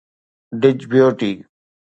Djibouti 0.61 1.31